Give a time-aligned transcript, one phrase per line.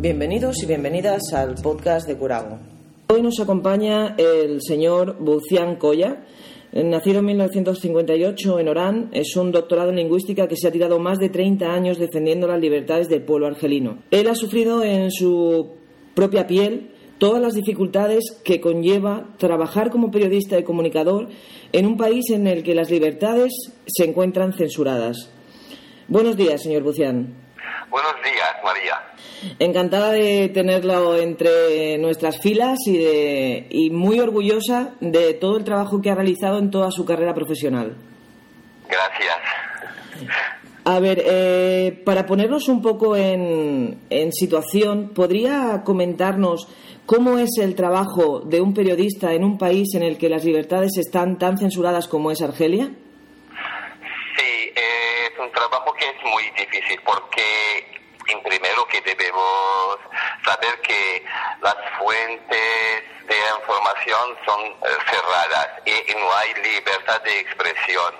[0.00, 2.58] Bienvenidos y bienvenidas al podcast de Curago.
[3.08, 6.26] Hoy nos acompaña el señor Bucián Coya.
[6.74, 11.18] Nacido en 1958 en Orán, es un doctorado en lingüística que se ha tirado más
[11.18, 14.00] de 30 años defendiendo las libertades del pueblo argelino.
[14.10, 15.70] Él ha sufrido en su
[16.14, 21.28] propia piel todas las dificultades que conlleva trabajar como periodista y comunicador
[21.72, 23.52] en un país en el que las libertades
[23.86, 25.30] se encuentran censuradas.
[26.08, 27.34] Buenos días, señor Bucián.
[27.90, 29.00] Buenos días, María.
[29.58, 36.00] Encantada de tenerlo entre nuestras filas y, de, y muy orgullosa de todo el trabajo
[36.02, 37.96] que ha realizado en toda su carrera profesional.
[38.88, 40.53] Gracias.
[40.86, 46.68] A ver, eh, para ponernos un poco en, situación, ¿podría comentarnos
[47.06, 50.98] cómo es el trabajo de un periodista en un país en el que las libertades
[50.98, 52.90] están tan censuradas como es Argelia?
[54.36, 57.42] Sí, eh, es un trabajo que es muy difícil porque
[58.44, 59.98] primero que debemos
[60.44, 61.24] saber que
[61.62, 68.14] las fuentes de información son eh, cerradas y no hay libertad de expresión.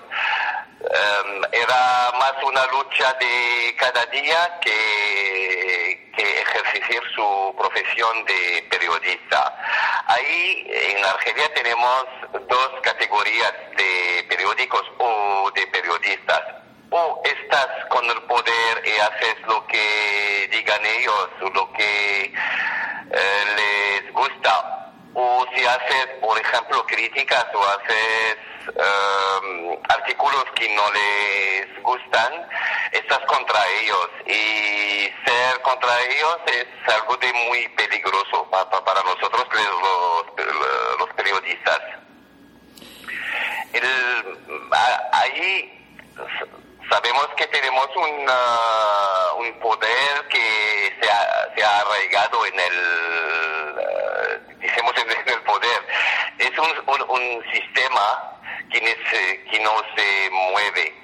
[0.85, 10.05] Em, era más una lucha de cada día que, que ejercer su profesión de periodista.
[10.07, 16.43] Ahí en Argelia tenemos dos categorías de periódicos o de periodistas.
[16.91, 22.25] O estás con el poder y haces lo que digan ellos, lo que
[23.11, 24.93] eh, les gusta.
[25.15, 28.37] O si haces, por ejemplo, críticas o haces
[28.69, 32.49] um, artículos que no les gustan,
[32.93, 34.09] estás contra ellos.
[34.27, 41.11] Y ser contra ellos es algo de muy peligroso pa- pa- para nosotros los, los
[41.15, 41.81] periodistas.
[43.73, 43.85] El,
[44.73, 45.71] a- ahí
[46.89, 52.75] sabemos que tenemos un, ah, un poder que se ha, se ha arraigado en el,
[54.61, 55.87] el, en el poder.
[56.39, 58.31] Es un, un, un sistema
[58.75, 60.95] que, no se- que no se mueve.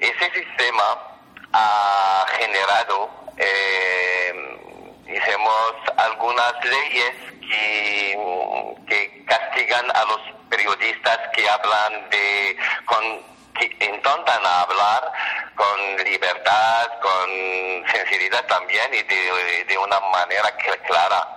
[0.00, 0.98] Ese sistema
[1.52, 4.32] ha generado, eh,
[5.96, 7.12] algunas leyes
[8.86, 12.56] que, castigan a los periodistas que hablan de,
[12.86, 13.02] con,
[13.58, 15.12] que intentan hablar
[15.54, 17.30] con libertad, con
[17.92, 21.28] sinceridad también y de, de una manera cl- clara.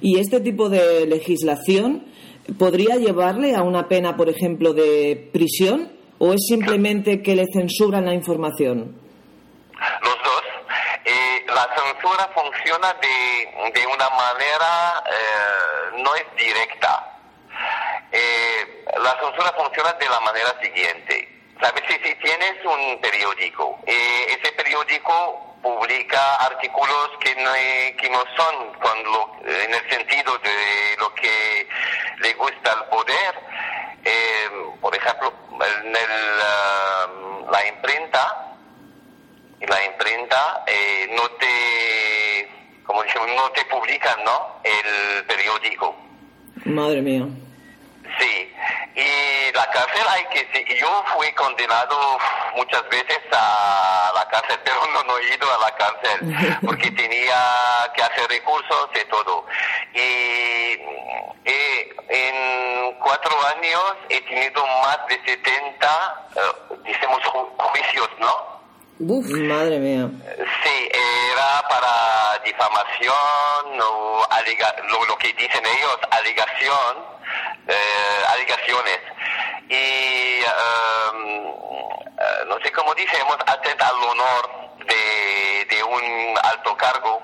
[0.00, 2.07] ¿Y este tipo de legislación
[2.56, 5.92] podría llevarle a una pena, por ejemplo, de prisión?
[6.18, 9.00] ¿O es simplemente que le censuran la información?
[10.02, 10.42] Los dos.
[11.04, 17.18] Eh, la censura funciona de, una manera, eh, no es directa.
[18.10, 21.38] Eh, la censura funciona de la manera siguiente.
[21.60, 21.82] ¿Sabes?
[21.88, 27.52] Si, tienes un periódico, eh, ese periódico publica artículos que no,
[28.00, 31.68] que no son con lo, en el sentido de lo que
[32.38, 33.34] gusta al poder.
[34.04, 34.48] Eh,
[34.80, 37.06] por ejemplo, en el, ah,
[37.52, 38.54] la imprenta,
[39.60, 42.48] la imprenta eh, no te,
[42.84, 44.60] como decimos, no te publican, ¿no?
[44.64, 45.94] El periódico.
[46.64, 47.26] Madre mía.
[48.18, 48.54] Sí,
[48.94, 52.18] y la cárcel hay que, sí, yo fui condenado
[52.56, 57.38] muchas veces a la cárcel, pero no, no he ido a la cárcel porque tenía
[57.94, 59.44] que hacer recursos y todo.
[59.94, 59.98] Y
[61.44, 66.40] eh, en cuatro años he tenido más de 70, eh,
[66.84, 68.58] decimos, ju- juicios, ¿no?
[69.00, 70.08] Uf, madre mía.
[70.64, 76.96] Sí, era para difamación o alega- lo, lo que dicen ellos, alegación,
[77.68, 77.74] eh,
[79.68, 80.44] Y eh,
[82.48, 84.50] no sé cómo decimos, atenta al honor
[84.86, 87.20] de, de un alto cargo.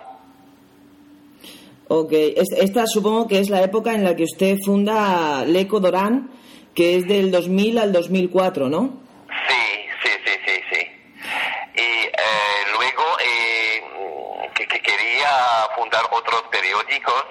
[1.89, 6.31] Ok, es- esta supongo que es la época en la que usted funda Leco Dorán,
[6.75, 9.01] que es del 2000 al 2004, ¿no?
[9.49, 10.89] Sí, sí, sí, sí, sí.
[11.77, 13.83] Y eh, luego eh,
[14.55, 15.29] que, que quería
[15.77, 17.25] fundar otros periódicos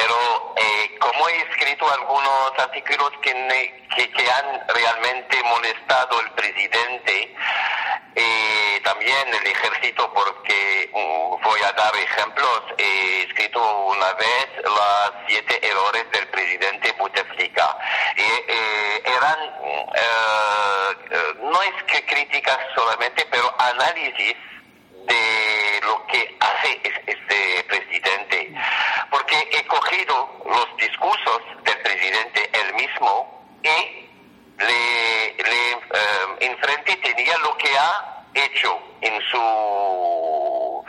[0.00, 6.32] pero eh, como he escrito algunos artículos que, ne- que, que han realmente molestado al
[6.34, 7.34] presidente,
[8.16, 15.12] eh, también el ejército, porque mm, voy a dar ejemplos, he escrito una vez los
[15.28, 17.76] siete errores del presidente Bouteflika.
[18.16, 19.38] Y, eh, eran,
[19.94, 24.34] eh, eh, no es que críticas solamente, pero análisis
[25.06, 25.59] de
[31.04, 34.08] discursos del presidente él mismo y
[34.58, 40.84] le, le eh, enfrente tenía lo que ha hecho en su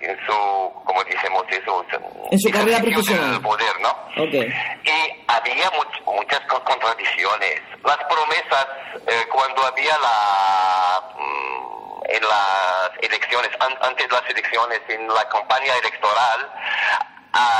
[0.00, 1.84] en su como decimos eso
[2.30, 3.32] En su carrera profesional.
[3.32, 3.90] del poder no
[4.22, 4.34] Ok.
[4.34, 7.60] y había much- muchas co- contradicciones.
[7.84, 8.66] Las promesas,
[9.06, 11.02] eh, cuando había la.
[11.18, 16.52] mm, en las elecciones, an- antes de las elecciones, en la campaña electoral,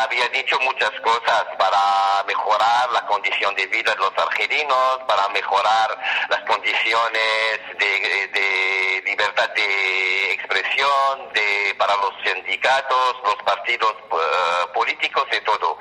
[0.02, 5.98] había dicho muchas cosas para mejorar la condición de vida de los argelinos, para mejorar
[6.28, 15.40] las condiciones de, libertad de expresión, de, para los sindicatos, los partidos eh, políticos y
[15.44, 15.78] todo.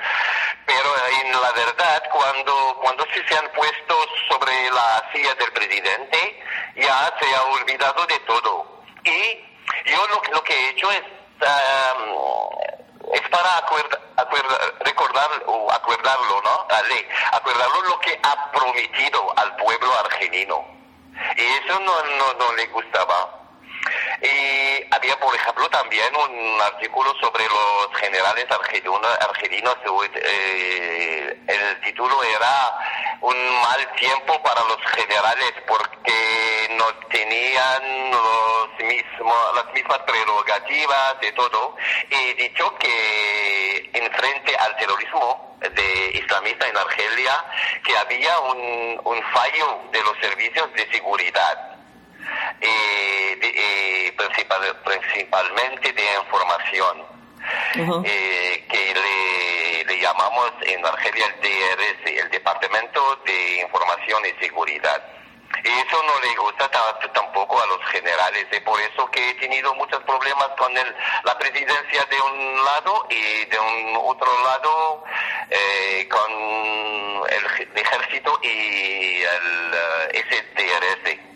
[0.65, 0.89] Pero
[1.21, 3.95] en la verdad, cuando, cuando sí se han puesto
[4.30, 6.44] sobre la silla del presidente,
[6.75, 8.81] ya se ha olvidado de todo.
[9.04, 9.51] Y
[9.86, 11.01] yo lo, lo que he hecho es
[11.42, 12.81] um,
[13.13, 16.67] es para acuerda- acuerda- recordar o acordarlo, ¿no?
[16.69, 20.65] Ale, acordarlo lo que ha prometido al pueblo argelino.
[21.37, 23.37] Y eso no, no, no le gustaba.
[24.21, 29.01] Y había, por ejemplo, también un artículo sobre los generales argelinos.
[29.19, 29.75] argelinos
[30.15, 32.77] eh, el título era
[33.21, 41.31] Un mal tiempo para los generales porque no tenían los mismos, las mismas prerrogativas y
[41.33, 41.75] todo.
[42.09, 47.45] Y he dicho que en frente al terrorismo de islamista en Argelia,
[47.85, 51.75] que había un, un fallo de los servicios de seguridad
[52.59, 57.06] eh, de- eh, principal- principalmente de información,
[58.06, 58.60] eh,
[60.01, 65.01] llamamos en Argelia el DRS, el Departamento de Información y Seguridad.
[65.63, 69.33] Y eso no le gusta ta- tampoco a los generales, y por eso que he
[69.36, 70.95] tenido muchos problemas con el-
[71.25, 75.03] la presidencia de un lado y de un otro lado
[75.50, 79.74] eh, con el, el ejército y el
[80.13, 80.24] eh,
[80.56, 81.31] SDRS.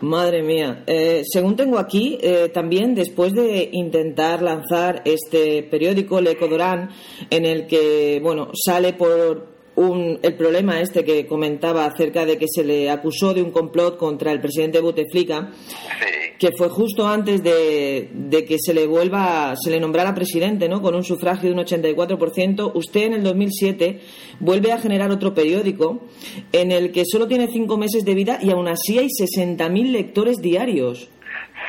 [0.00, 0.82] Madre mía.
[0.86, 6.88] Eh, según tengo aquí, eh, también después de intentar lanzar este periódico, Le Codorán,
[7.28, 9.49] en el que, bueno, sale por
[9.80, 13.96] un, el problema este que comentaba acerca de que se le acusó de un complot
[13.96, 16.32] contra el presidente Bouteflika, Sí.
[16.38, 20.80] que fue justo antes de, de que se le vuelva, se le nombrara presidente, ¿no?
[20.82, 22.72] Con un sufragio de un 84%.
[22.74, 24.00] Usted en el 2007
[24.40, 26.02] vuelve a generar otro periódico
[26.52, 30.38] en el que solo tiene cinco meses de vida y aún así hay 60.000 lectores
[30.42, 31.08] diarios.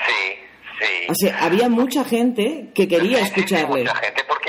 [0.07, 0.33] Sí,
[0.79, 0.85] sí.
[1.09, 3.81] O sea, había mucha gente que quería sí, escucharle.
[3.81, 4.40] Mucha gente, porque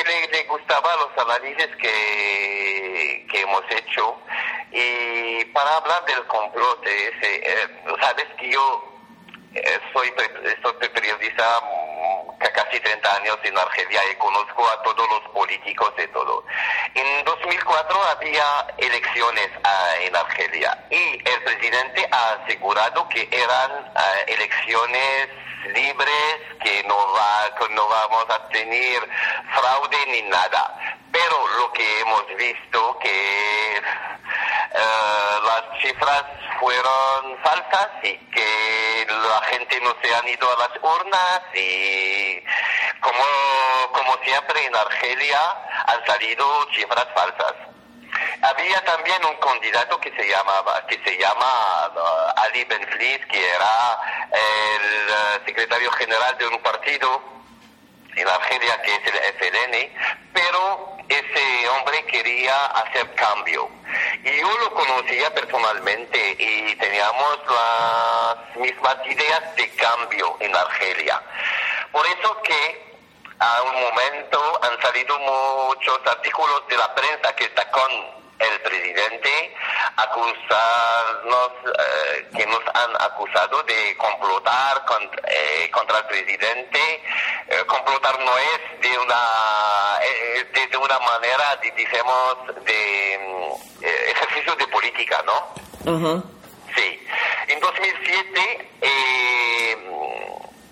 [5.53, 7.69] para hablar del complot, ese, eh,
[8.01, 8.85] sabes que yo
[9.55, 10.09] eh, soy,
[10.63, 15.93] soy pe- periodista mm, casi 30 años en Argelia y conozco a todos los políticos
[16.03, 16.45] y todo.
[16.95, 24.15] En 2004 había elecciones ah, en Argelia y el presidente ha asegurado que eran ah,
[24.27, 25.29] elecciones
[25.65, 29.09] libres, que no, va, que no vamos a tener
[29.55, 30.99] fraude ni nada.
[31.11, 36.25] Pero lo que hemos visto que eh, las cifras
[36.59, 42.43] fueron falsas y que la gente no se han ido a las urnas y
[43.01, 43.25] como,
[43.93, 45.41] como siempre en Argelia
[45.87, 47.55] han salido cifras falsas.
[48.43, 51.93] Había también un candidato que se llamaba, que se llama
[52.37, 53.99] Ali Benflis, que era
[54.33, 57.23] el uh, secretario general de un partido
[58.17, 63.71] en Argelia que es el FLN, pero ese hombre quería hacer cambio.
[64.25, 71.23] Y yo lo conocía personalmente y teníamos las mismas ideas de cambio en Argelia.
[71.93, 72.93] Por eso que
[73.39, 79.55] a un momento han salido muchos artículos de la prensa que está con el presidente
[79.97, 86.79] acusarnos, eh, que nos han acusado de complotar contra, eh, contra el presidente.
[87.49, 94.55] Eh, complotar no es de una, eh, de, de una manera, de mm, eh, ejercicio
[94.57, 95.55] de política, ¿no?
[96.75, 97.07] Sí.
[97.49, 99.77] En 2007 eh,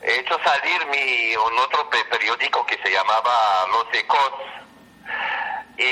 [0.02, 4.32] he hecho salir mi, un otro pe- periódico que se llamaba Los Ecos
[5.76, 5.82] y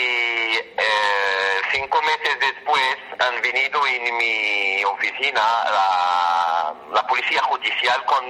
[1.72, 8.24] cinco meses después han venido en mi oficina la, la policía judicial con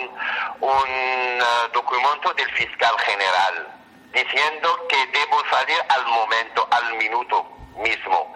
[0.61, 1.42] un eh,
[1.73, 3.68] documento del fiscal general
[4.12, 8.35] diciendo que debo salir al momento, al minuto mismo.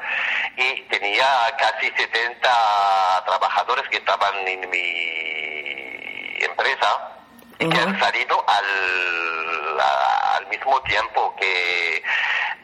[0.56, 1.26] Y tenía
[1.58, 7.12] casi 70 trabajadores que estaban en mi empresa
[7.58, 12.02] y que han salido al, al mismo tiempo que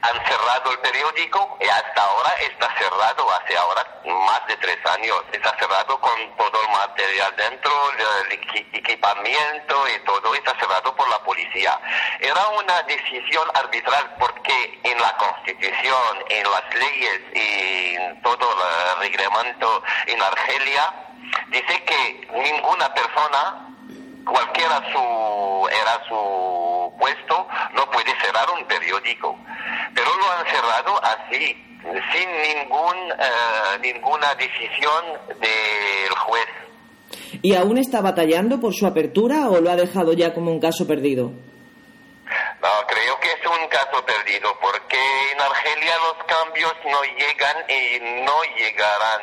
[0.02, 5.22] han cerrado el periódico y hasta ahora está cerrado, hace ahora más de tres años,
[5.32, 7.70] está cerrado con todo el material dentro,
[8.24, 11.78] el equi- equipamiento y todo está cerrado por la policía.
[12.20, 18.52] Era una decisión arbitral porque en la constitución, en las leyes y en todo
[18.92, 20.94] el reglamento en Argelia,
[21.48, 23.64] dice que ninguna persona
[24.24, 29.38] cualquiera su era su puesto no puede cerrar un periódico
[29.94, 31.64] pero lo han cerrado así
[32.12, 35.04] sin ningún eh, ninguna decisión
[35.38, 36.46] del juez.
[37.40, 40.86] ¿Y aún está batallando por su apertura o lo ha dejado ya como un caso
[40.86, 41.30] perdido?
[42.60, 44.98] no creo que es un caso perdido porque
[45.32, 49.20] en Argelia los cambios no llegan y no llegarán.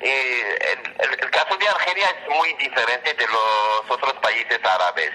[0.00, 5.10] El, el- el caso de Argelia es muy diferente de los otros países árabes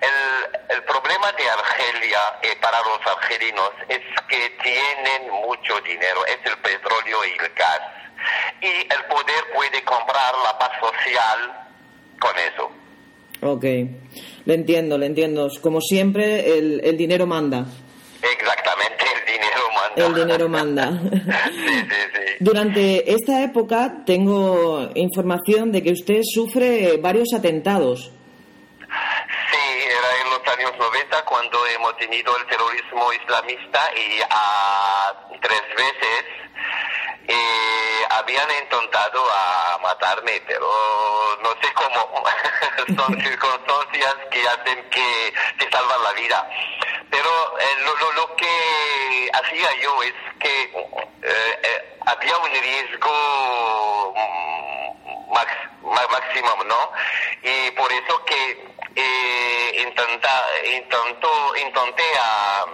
[0.00, 6.38] El, el problema de Argelia eh, para los argelinos es que tienen mucho dinero, es
[6.44, 7.80] el petróleo y el gas.
[8.60, 11.68] Y el poder puede comprar la paz social
[12.18, 12.70] con eso.
[13.42, 13.64] Ok,
[14.44, 15.48] le entiendo, le entiendo.
[15.60, 17.66] Como siempre, el, el dinero manda.
[18.22, 20.06] Exactamente, el dinero manda.
[20.06, 20.90] El dinero manda.
[21.50, 22.26] sí, sí, sí.
[22.40, 28.10] Durante esta época tengo información de que usted sufre varios atentados.
[28.80, 31.24] Sí, era en los años 90
[31.96, 36.24] cuando hemos tenido el terrorismo islamista y a tres veces
[37.28, 40.68] eh, habían intentado a matarme, pero
[41.42, 42.24] no sé cómo.
[42.96, 46.50] Son circunstancias que hacen que te salvan la vida.
[47.10, 54.14] Pero eh, lo, lo, lo que hacía yo es que eh, eh, había un riesgo
[54.16, 54.85] mm,
[55.28, 55.50] max,
[55.82, 56.92] ma- máximo, ¿no?
[57.42, 58.66] Y por eso que
[58.96, 62.64] eh, intenta, intentó, intenté a,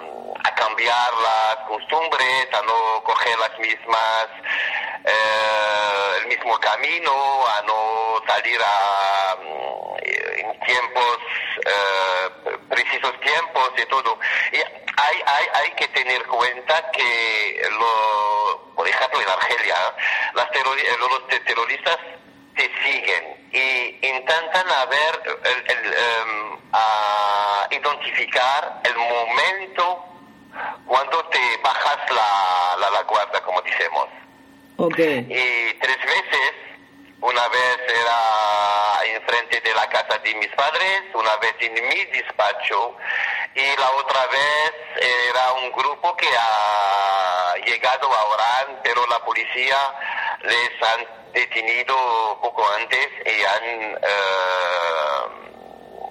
[0.54, 4.26] cambiar las costumbres, a no coger las mismas,
[5.04, 7.12] eh, el mismo camino,
[7.46, 9.96] a no salir a, mm,
[10.38, 11.18] en tiempos,
[11.66, 14.18] eh, precisos tiempos y todo.
[14.52, 19.76] Y hay, hay, hay que tener cuenta que, lo, por ejemplo, en Argelia,
[20.34, 20.48] las
[20.98, 21.98] los te- terroristas
[22.56, 30.04] te siguen y intentan a ver, el- el, em, a identificar el momento
[30.86, 34.08] cuando te bajas la, la, la guardia, como decimos.
[34.76, 36.52] Ok, Y tres veces,
[37.20, 42.96] una vez era enfrente de la casa de mis padres, una vez en mi despacho
[43.54, 44.72] y la otra vez
[45.28, 49.76] era un grupo que ha llegado a Orán, pero la policía
[50.42, 51.94] les han detenido
[52.40, 55.22] poco antes y han, eh,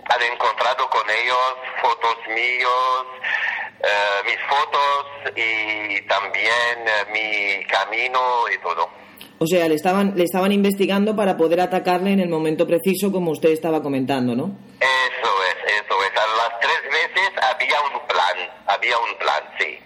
[0.06, 3.06] han encontrado con ellos fotos míos,
[3.84, 8.20] eh, mis fotos y también eh, mi camino
[8.54, 8.90] y todo.
[9.40, 13.32] o sea, le estaban, le estaban investigando para poder atacarle en el momento preciso, como
[13.32, 14.56] usted estaba comentando, ¿no?
[14.80, 16.12] Eso es, eso es.
[16.18, 19.80] A las tres veces había un plan, había un plan, sí.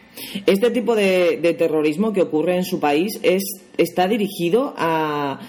[0.45, 3.43] Este tipo de, terrorismo que ocurre en su país es,
[3.77, 5.39] está dirigido a,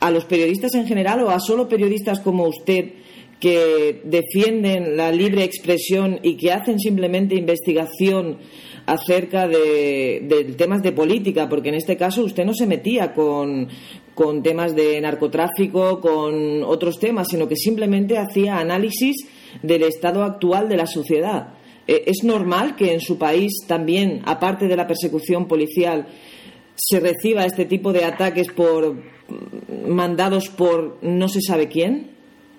[0.00, 2.92] a los periodistas en general o a solo periodistas como usted
[3.40, 8.38] que defienden la libre expresión y que hacen simplemente investigación
[8.86, 13.68] acerca de, de temas de política, porque en este caso usted no se metía con,
[14.14, 19.16] con temas de narcotráfico, con otros temas, sino que simplemente hacía análisis
[19.62, 21.54] del estado actual de la sociedad.
[21.86, 26.06] Eh, ¿Es normal que en su país también, aparte de la persecución policial,
[26.76, 32.10] se reciba este tipo de ataques por mm, mandados por no se sabe quién?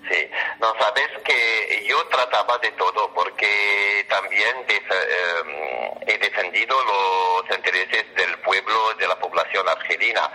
[0.09, 0.15] Sí,
[0.63, 8.39] no sabes que yo trataba de todo porque también eh, he defendido los intereses del
[8.39, 10.31] pueblo, de la población argelina.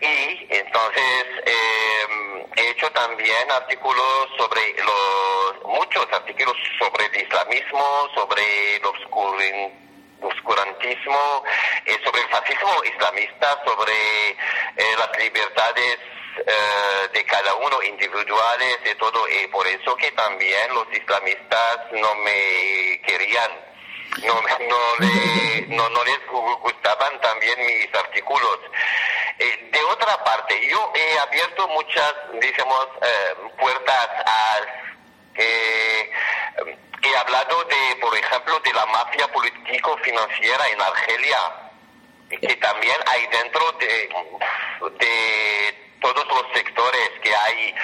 [0.00, 8.76] Y entonces eh, he hecho también artículos sobre los, muchos artículos sobre el islamismo, sobre
[8.76, 8.82] el
[10.22, 11.44] oscurantismo,
[11.84, 13.92] eh, sobre el fascismo islamista, sobre
[14.30, 15.98] eh, las libertades
[16.38, 22.14] eh, de cada uno individuales y todo, y por eso que también los islamistas no
[22.16, 23.50] me querían.
[24.22, 28.58] no, no, le- no, no les gu- gustaban también mis artículos.
[29.38, 34.58] Eh, de otra parte, yo he abierto muchas, digamos, eh, puertas a...
[35.36, 36.10] eh,
[37.02, 41.38] he hablado de, por ejemplo, de la mafia político-financiera en Argelia,
[42.30, 44.08] que también hay dentro de,
[44.98, 47.74] de todos los sectores que hay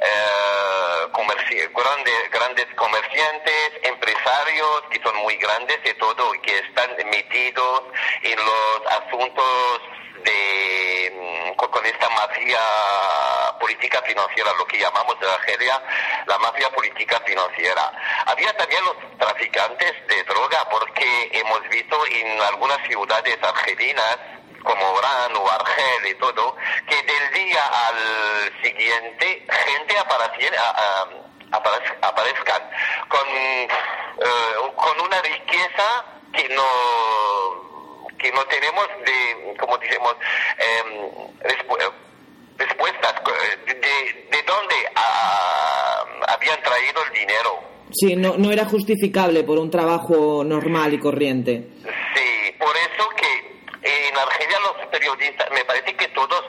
[0.00, 6.90] eh, comerci- grande- grandes comerciantes, empresarios que son muy grandes y todo, y que están
[7.08, 7.82] metidos
[8.22, 9.80] en los asuntos
[10.24, 12.58] de mm, con, con esta mafia
[13.60, 15.80] política financiera, lo que llamamos en Argelia
[16.26, 17.92] la mafia política financiera.
[18.26, 24.18] Había también los traficantes de droga, porque hemos visto en algunas ciudades argelinas
[24.62, 26.56] como Oran o Argel y todo,
[26.88, 32.62] que del día al siguiente gente aparecien- a- a- aparez- aparezcan
[33.08, 33.68] con, eh,
[34.76, 36.62] con una riqueza que no
[38.18, 40.16] que no tenemos de, como decimos,
[40.58, 41.90] em, respu- eh,
[42.56, 43.14] respuestas
[43.64, 47.60] de, de, de dónde ah, habían traído el dinero.
[47.92, 51.68] Sí, no, no era justificable por un trabajo normal y corriente.
[52.16, 53.60] Sí, por eso que
[54.08, 56.44] en Argelia los periodistas, me parece que todos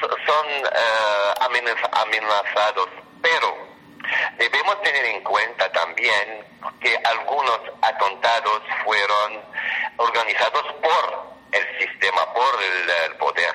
[0.00, 0.46] so- son
[1.40, 2.88] amenaz- amenazados,
[3.20, 3.56] pero
[4.38, 6.46] debemos tener en cuenta también
[6.80, 9.42] que algunos atentados fueron
[9.96, 13.54] organizados por el sistema, por el, poder.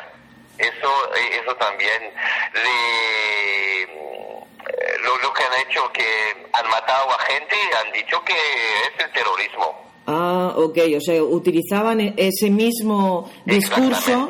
[0.58, 2.14] Eso, eso también
[2.54, 8.34] le, eh, lo, lo que han hecho que han matado a gente han dicho que
[8.34, 9.91] es el terrorismo.
[10.14, 14.28] Ah, ok, o sea, utilizaban e- ese mismo discurso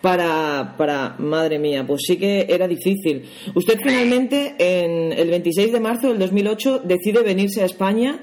[0.00, 3.28] para, para, madre mía, pues sí que era difícil.
[3.54, 8.18] Usted finalmente, en el 26 de marzo del 2008, decide venirse a España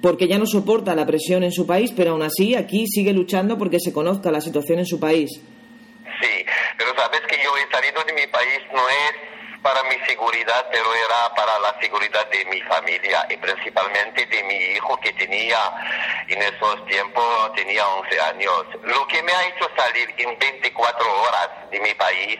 [0.00, 3.58] porque ya no soporta la presión en su país, pero aún así aquí sigue luchando
[3.58, 5.30] porque se conozca la situación en su país.
[6.20, 6.44] Sí,
[6.78, 9.35] pero sabes que yo he salido de mi país no es
[9.66, 14.54] para mi seguridad, pero era para la seguridad de mi familia y principalmente de mi
[14.54, 15.58] hijo que tenía
[16.28, 18.64] en esos tiempos, tenía 11 años.
[18.84, 22.38] Lo que me ha hecho salir en 24 horas de mi país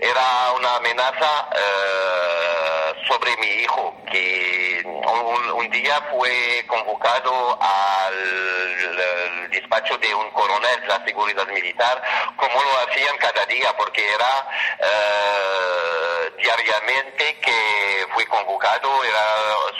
[0.00, 9.98] era una amenaza eh, sobre mi hijo, que un, día fue convocado al, al despacho
[9.98, 12.02] de un coronel de la seguridad militar,
[12.36, 19.26] como lo hacían cada día, porque era eh, diariamente que fue convocado, era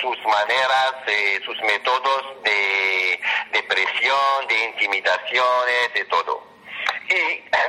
[0.01, 3.21] sus maneras, eh, sus métodos de,
[3.53, 6.43] de presión, de intimidaciones, de todo.
[7.09, 7.15] Y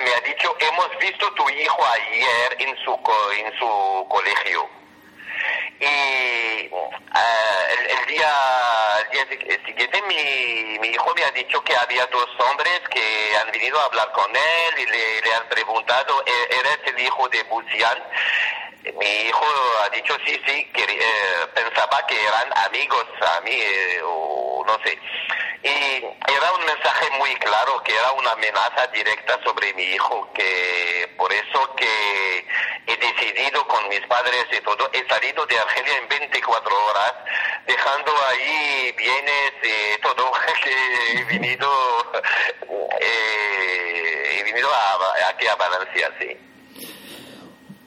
[0.03, 4.67] me ha dicho, hemos visto tu hijo ayer en su, co- en su colegio.
[5.79, 6.69] Y
[7.11, 8.31] ah, el, día,
[9.01, 13.37] el día si- siguiente mi, mi hijo me ha dicho que había dos hombres que
[13.37, 17.43] han venido a hablar con él y le, han preguntado, "¿E- ¿eres el hijo de
[17.43, 18.03] Bucian?
[18.99, 19.45] Mi hijo
[19.83, 23.05] ha dicho sí, sí, que eh, pensaba que eran amigos
[23.37, 24.97] a mí, eh, o no sé.
[25.65, 31.11] Y era un mensaje muy claro, que era una amenaza directa sobre mi hijo, que
[31.17, 32.45] por eso que
[32.85, 37.13] he decidido con mis padres y todo, he salido de Argelia en 24 horas,
[37.65, 40.31] dejando ahí bienes y todo,
[40.63, 42.13] que he venido,
[43.01, 46.54] eh, he venido a, aquí a Valencia, sí.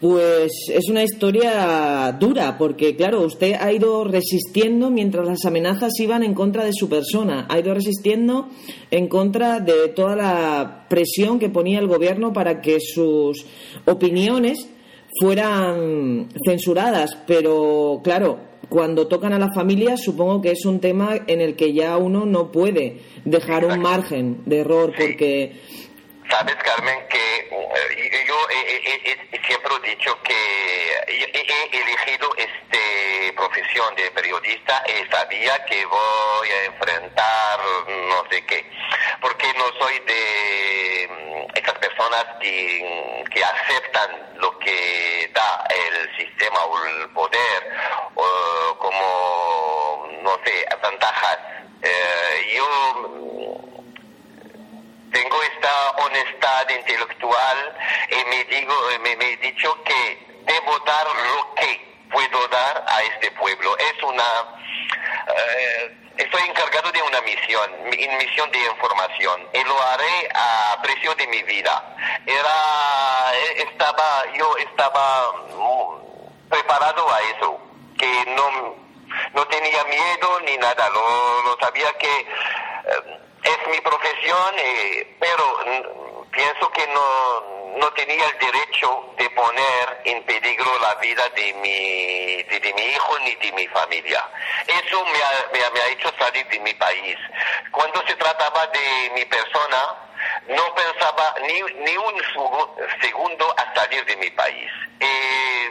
[0.01, 6.23] Pues es una historia dura, porque claro, usted ha ido resistiendo mientras las amenazas iban
[6.23, 8.49] en contra de su persona, ha ido resistiendo
[8.93, 13.45] en contra de toda la presión que ponía el gobierno para que sus
[13.87, 14.69] opiniones
[15.21, 21.41] fueran censuradas, pero claro, cuando tocan a la familia supongo que es un tema en
[21.41, 25.55] el que ya uno no puede dejar un margen de error porque
[26.31, 30.35] Sabes, Carmen, que eh, yo he- siempre he dicho que
[31.09, 38.71] he, elegido esta profesión de periodista y sabía que voy a enfrentar no sé qué,
[39.23, 46.63] porque no soy de mm, esas personas que, que aceptan lo que da el sistema
[46.65, 47.73] o el poder,
[48.15, 51.39] o como, no sé, ventajas.
[51.83, 53.58] Eh, yo
[55.13, 57.77] tengo esta honestidad intelectual
[58.11, 63.03] y me digo me, me he dicho que debo dar lo que puedo dar a
[63.03, 63.77] este pueblo.
[63.79, 64.25] Es una
[65.37, 71.27] eh, estoy encargado de una misión misión de información y lo haré a precio de
[71.29, 71.97] mi vida.
[72.27, 77.61] Era eh, estaba yo estaba mm, preparado a eso
[77.99, 78.89] que no
[79.33, 83.19] no tenía miedo ni nada, lo, lo sabía que eh,
[83.49, 85.45] es mi profesión, eh, pero
[86.31, 87.41] pienso que no,
[87.79, 93.19] no tenía el derecho de poner en peligro la vida de mi, de, mi hijo
[93.21, 94.25] ni de mi familia.
[94.67, 97.17] Eso me ha, me ha- hecho salir de mi país.
[97.73, 99.97] Cuando se trataba de mi persona,
[100.49, 102.23] no pensaba ni, ni un
[103.01, 104.71] segundo a salir de mi país.
[105.01, 105.71] Eh,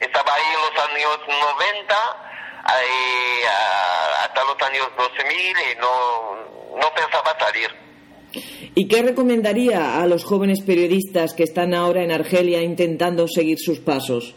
[0.00, 1.94] estaba ahí en los años 90,
[2.64, 7.68] ahí, ah, hasta los años 2000 y no, no pensaba salir.
[8.74, 13.80] ¿Y qué recomendaría a los jóvenes periodistas que están ahora en Argelia intentando seguir sus
[13.80, 14.34] pasos?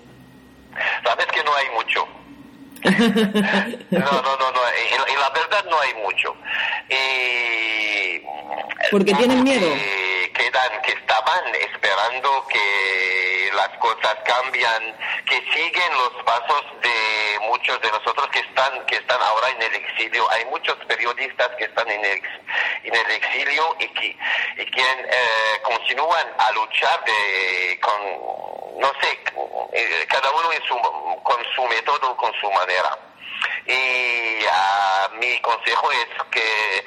[1.05, 2.07] Sabes que no hay mucho.
[3.91, 4.61] No, no, no, no.
[5.09, 6.35] En la verdad no hay mucho.
[6.89, 8.21] Y,
[8.91, 9.67] Porque tienen miedo.
[9.67, 17.02] Que quedan, que estaban esperando que las cosas cambian, que siguen los pasos de
[17.53, 20.27] muchos de nosotros que están, que están ahora en el exilio.
[20.31, 22.21] Hay muchos periodistas que están en el,
[22.83, 24.17] en el exilio y que,
[24.57, 29.19] y que eh, continúan a luchar de, con, no sé,
[29.73, 30.75] eh, cada uno en su,
[31.21, 32.97] con su método, con su manera.
[33.67, 36.85] Y ah, mi consejo es que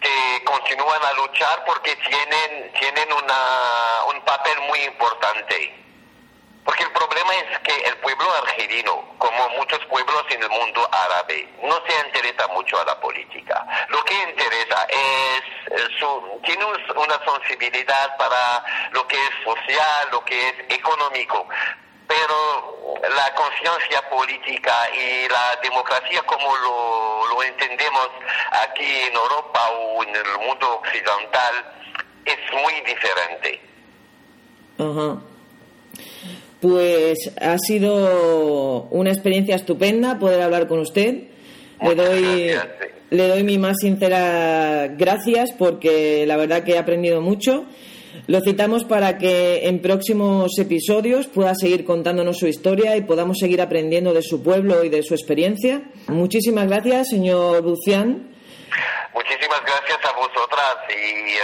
[0.00, 5.89] que continúan a luchar porque tienen tienen una, un papel muy importante.
[6.64, 11.48] Porque el problema es que el pueblo argelino, como muchos pueblos en el mundo árabe,
[11.62, 13.66] no se interesa mucho a la política.
[13.88, 15.42] Lo que interesa es
[15.72, 21.48] eh, su, tiene un- una sensibilidad para lo que es social, lo que es económico,
[22.06, 28.08] pero la conciencia política y la democracia como lo, lo entendemos
[28.62, 31.74] aquí en Europa o en el mundo occidental
[32.26, 33.60] es muy diferente.
[34.78, 35.16] Ajá.
[36.60, 41.24] Pues ha sido una experiencia estupenda poder hablar con usted.
[41.82, 42.50] Le doy,
[43.10, 47.64] le doy mi más sincera gracias porque la verdad que he aprendido mucho.
[48.26, 53.60] Lo citamos para que en próximos episodios pueda seguir contándonos su historia y podamos seguir
[53.60, 55.82] aprendiendo de su pueblo y de su experiencia.
[56.08, 58.29] Muchísimas gracias, señor Bucián.
[59.12, 61.40] Muchísimas gracias a vosotras y eh,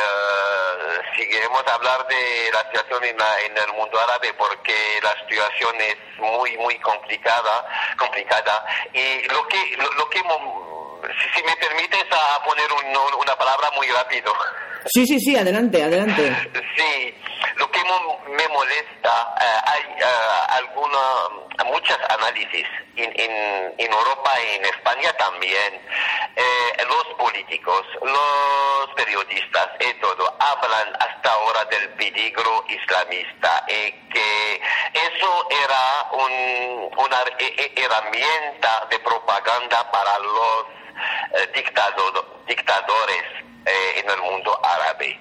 [1.16, 5.74] seguiremos a hablar de la situación en, la- en el mundo árabe porque la situación
[5.80, 7.66] es muy muy complicada
[7.98, 13.36] complicada y lo que lo, lo que si, si me permites a poner un- una
[13.36, 14.32] palabra muy rápido
[14.88, 16.32] Sí, sí, sí, adelante, adelante.
[16.76, 17.12] Sí,
[17.56, 17.75] lo que
[18.28, 20.04] me molesta, eh, hay eh,
[20.48, 20.98] alguna,
[21.66, 25.86] muchos análisis en, en, en Europa y en España también.
[26.36, 34.60] Eh, los políticos, los periodistas y todo hablan hasta ahora del peligro islamista y que
[34.92, 40.64] eso era un, una he- he- herramienta de propaganda para los
[41.54, 43.22] dictado- dictadores
[43.66, 45.18] eh, en el mundo árabe.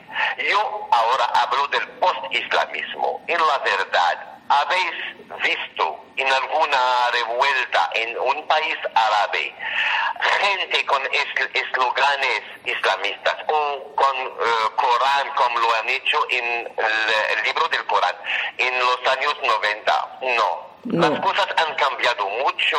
[0.49, 3.23] Yo ahora hablo del post-islamismo.
[3.27, 4.93] En la verdad, ¿habéis
[5.41, 9.53] visto en alguna revuelta en un país árabe
[10.41, 16.45] gente con es- esloganes islamistas o con eh, Corán como lo han hecho en
[16.77, 18.15] el, el libro del Corán
[18.57, 20.19] en los años 90?
[20.37, 20.74] No.
[20.85, 21.09] No.
[21.09, 22.77] Las cosas han cambiado mucho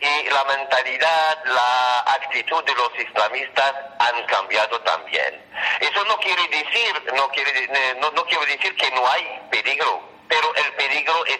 [0.00, 5.42] y la mentalidad, la actitud de los islamistas han cambiado también.
[5.80, 10.02] Eso no quiere decir, no quiere, eh, no, no quiero decir que no hay peligro,
[10.28, 11.38] pero el peligro es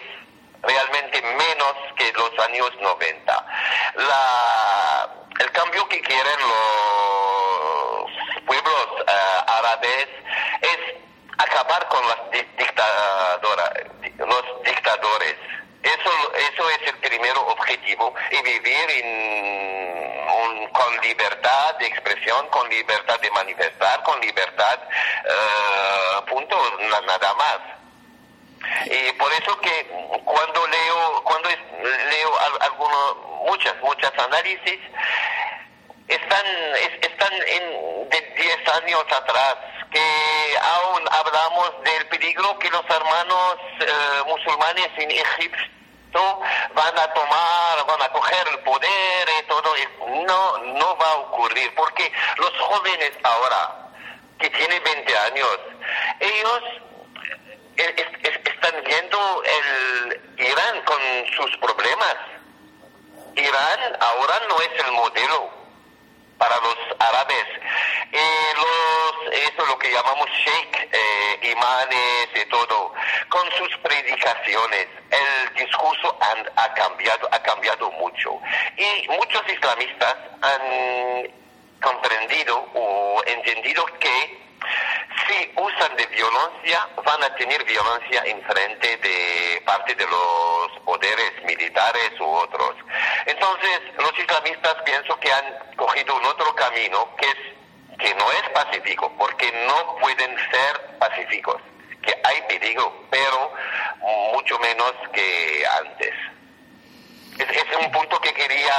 [0.63, 3.45] realmente menos que los años 90.
[3.95, 8.11] La, el cambio que quieren los
[8.45, 10.07] pueblos eh, árabes
[10.61, 10.79] es
[11.37, 15.35] acabar con las di- dictadoras, di- los dictadores.
[15.81, 17.37] Eso, eso es el primer
[17.73, 24.79] objetivo y vivir en un- con libertad de expresión, con libertad de manifestar, con libertad,
[25.25, 27.59] eh, punto, na- nada más.
[28.85, 29.87] Y por eso que
[30.25, 34.79] cuando leo, cuando leo al- algunos, muchas, muchas análisis,
[36.07, 39.55] están, es- están en, de 10 años atrás,
[39.91, 45.59] que aún hablamos del peligro que los hermanos eh, musulmanes en Egipto
[46.13, 49.73] van a tomar, van a coger el poder y todo.
[50.25, 53.89] No, no va a ocurrir, porque los jóvenes ahora,
[54.39, 55.59] que tienen 20 años,
[56.19, 56.63] ellos
[57.75, 60.97] es- están viendo el Irán con
[61.35, 62.15] sus problemas.
[63.35, 65.49] Irán ahora no es el modelo
[66.37, 67.45] para los árabes.
[68.11, 72.93] Eh, los, eso es lo que llamamos sheikh, eh, imanes y todo,
[73.59, 78.39] sus predicaciones, el discurso han- ha, cambiado, ha cambiado mucho.
[78.77, 81.29] Y muchos islamistas han
[81.81, 84.39] comprendido o entendido que
[85.27, 91.43] si usan de violencia, van a tener violencia en frente de parte de los poderes
[91.43, 92.75] militares u otros.
[93.25, 97.37] Entonces, los islamistas pienso que han cogido un otro camino que es
[97.99, 101.61] que no es pacífico, porque no pueden ser pacíficos,
[102.09, 103.51] que hay peligro, pero
[104.33, 106.13] mucho menos que antes.
[107.37, 108.73] Es, es un punto que quería...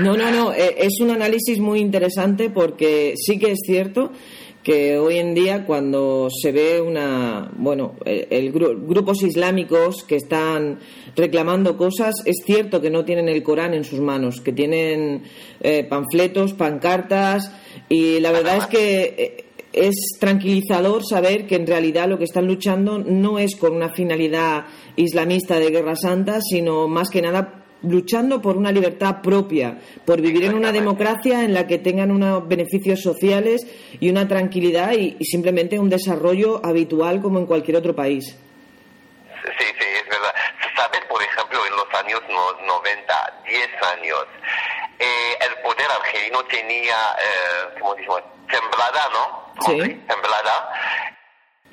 [0.00, 4.10] No, no, no, eh, es un análisis muy interesante porque sí que es cierto
[4.64, 10.14] que hoy en día cuando se ve una, bueno, el, el gru- grupos islámicos que
[10.14, 10.78] están
[11.16, 15.24] reclamando cosas, es cierto que no tienen el Corán en sus manos, que tienen
[15.60, 17.50] eh, panfletos, pancartas
[17.88, 22.46] y la verdad es que eh, es tranquilizador saber que en realidad lo que están
[22.46, 28.40] luchando no es con una finalidad islamista de guerra santa, sino más que nada luchando
[28.40, 33.00] por una libertad propia, por vivir en una democracia en la que tengan unos beneficios
[33.00, 33.66] sociales
[33.98, 38.24] y una tranquilidad y, y simplemente un desarrollo habitual como en cualquier otro país.
[38.28, 40.32] Sí, sí, es verdad.
[40.76, 44.24] Sabes, por ejemplo, en los años no- 90, 10 años,
[45.00, 45.51] eh, el
[46.12, 48.22] poder argelino tenía, eh, ¿cómo decimos?
[48.50, 49.52] Temblada, ¿no?
[49.66, 49.78] Sí.
[50.08, 50.72] Temblada.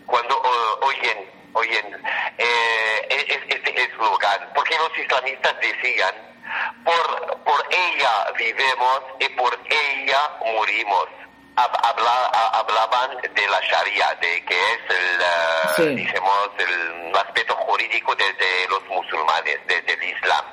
[0.06, 0.42] Cuando
[0.82, 2.04] oyen, oyen
[2.38, 6.14] eh, es- este eslogan, porque los islamistas decían,
[6.84, 10.20] por, por ella vivemos y por ella
[10.54, 11.06] morimos.
[11.56, 15.26] Hab- habla- ha- hablaban de la Sharia, de que es el, eh,
[15.76, 15.84] Sí.
[15.96, 20.46] dijimos, el aspecto jurídico de, de los musulmanes, de- del Islam.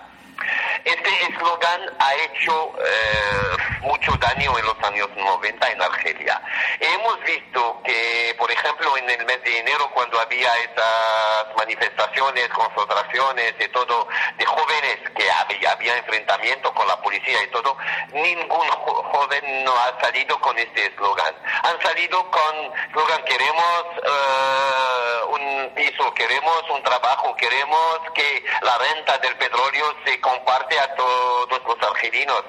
[0.84, 6.40] Este eslogan ha hecho eh, mucho daño en los años 90 en Argelia.
[6.80, 13.54] Hemos visto que, por ejemplo, en el mes de enero, cuando había esas manifestaciones, concentraciones
[13.58, 17.76] y todo, de jóvenes que había, había enfrentamiento con la policía y todo,
[18.12, 21.34] ningún jo- joven no ha salido con este eslogan.
[21.64, 29.18] Han salido con eslogan, queremos eh, un piso, queremos un trabajo, queremos que la renta
[29.18, 32.42] del petróleo se comparte a todos los argelinos.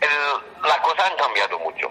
[0.00, 1.90] El- la cosa han cambiado mucho.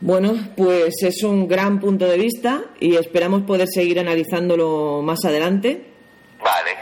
[0.00, 5.86] Bueno, pues es un gran punto de vista y esperamos poder seguir analizándolo más adelante.
[6.42, 6.76] Vale.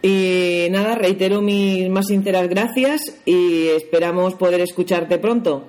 [0.00, 5.66] Y nada, reitero mis más sinceras gracias y esperamos poder escucharte pronto.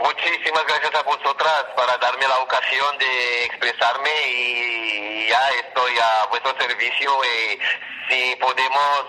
[0.00, 4.85] Muchísimas gracias a vosotras para darme la ocasión de expresarme y
[5.28, 7.58] ya estoy a vuestro servicio y
[8.08, 9.02] si podemos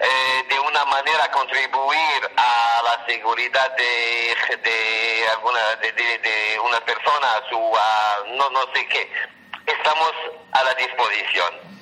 [0.00, 6.80] eh, de una manera contribuir a la seguridad de, de alguna de, de, de una
[6.84, 9.08] persona, su ah, no no sé qué,
[9.66, 10.12] estamos
[10.52, 11.74] a la disposición.